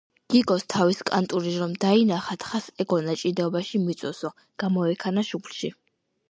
გიგოს 0.33 0.63
თავის 0.73 1.01
კანტური 1.09 1.51
რომ 1.63 1.75
დაინახა, 1.85 2.37
თხას 2.45 2.71
ეგონა, 2.85 3.15
ჭიდაობაში 3.25 3.83
მიწვევსო, 3.85 4.33
გამოექანა, 4.65 5.27
შუბლში 5.31 5.73